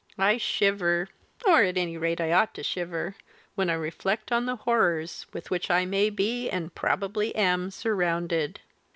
I 0.17 0.37
shiver 0.37 1.09
or, 1.45 1.61
at 1.61 1.77
any 1.77 1.95
rate, 1.95 2.19
I 2.19 2.31
ought 2.31 2.55
to 2.55 2.63
shiver 2.63 3.15
when 3.53 3.69
I 3.69 3.75
reflect 3.75 4.31
on 4.31 4.47
the 4.47 4.55
horrors 4.55 5.27
with 5.31 5.51
which 5.51 5.69
I 5.69 5.85
may 5.85 6.09
be, 6.09 6.49
and 6.49 6.73
probably 6.73 7.35
am, 7.35 7.69
surrounded!" 7.69 8.61